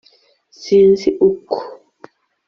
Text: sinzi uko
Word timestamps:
sinzi 0.61 1.07
uko 1.29 1.57